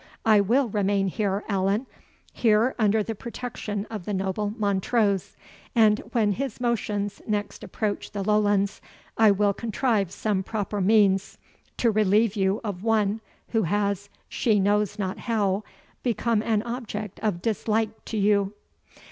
[0.25, 1.85] I will remain here, Allan
[2.33, 5.37] here under the protection of the noble Montrose;
[5.75, 8.81] and when his motions next approach the Lowlands,
[9.15, 11.37] I will contrive some proper means
[11.77, 15.63] to relieve you of one, who has, she knows not how,
[16.01, 18.53] become an object of dislike to you."